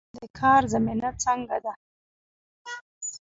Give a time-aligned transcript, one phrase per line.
[0.15, 1.73] د کار زمینه څنګه ده؟